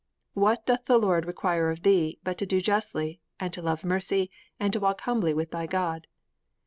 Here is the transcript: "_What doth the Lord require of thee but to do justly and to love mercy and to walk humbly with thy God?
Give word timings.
"_What 0.35 0.65
doth 0.65 0.85
the 0.85 0.97
Lord 0.97 1.27
require 1.27 1.69
of 1.69 1.83
thee 1.83 2.17
but 2.23 2.39
to 2.39 2.47
do 2.47 2.59
justly 2.59 3.21
and 3.39 3.53
to 3.53 3.61
love 3.61 3.85
mercy 3.85 4.31
and 4.59 4.73
to 4.73 4.79
walk 4.79 5.01
humbly 5.01 5.31
with 5.31 5.51
thy 5.51 5.67
God? 5.67 6.07